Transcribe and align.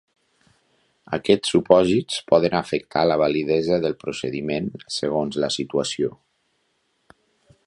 Aquests 1.17 1.51
supòsits 1.55 2.17
poden 2.33 2.57
afectar 2.61 3.05
la 3.11 3.19
validesa 3.25 3.81
del 3.87 3.97
procediment 4.07 4.75
segons 4.99 5.41
la 5.45 5.55
situació. 5.61 6.15